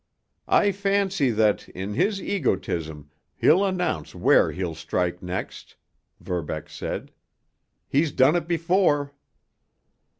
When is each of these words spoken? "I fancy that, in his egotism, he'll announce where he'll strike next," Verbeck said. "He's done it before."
"I 0.47 0.71
fancy 0.71 1.29
that, 1.29 1.69
in 1.69 1.93
his 1.93 2.19
egotism, 2.23 3.11
he'll 3.35 3.63
announce 3.63 4.15
where 4.15 4.51
he'll 4.51 4.73
strike 4.73 5.21
next," 5.21 5.75
Verbeck 6.19 6.69
said. 6.69 7.11
"He's 7.87 8.11
done 8.11 8.35
it 8.35 8.47
before." 8.47 9.11